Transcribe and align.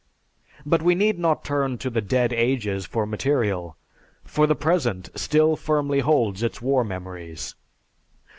But 0.65 0.81
we 0.81 0.95
need 0.95 1.19
not 1.19 1.43
turn 1.45 1.77
to 1.77 1.91
the 1.91 2.01
dead 2.01 2.33
ages 2.33 2.87
for 2.87 3.05
material, 3.05 3.77
for 4.23 4.47
the 4.47 4.55
present 4.55 5.09
still 5.13 5.55
firmly 5.55 5.99
holds 5.99 6.41
its 6.41 6.59
war 6.59 6.83
memories. 6.83 7.53